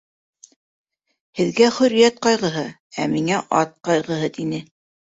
[1.41, 2.67] —Һеҙгә хөрриәт ҡайғыһы,
[3.07, 4.69] ә миңә ат ҡайғыһы,— тине.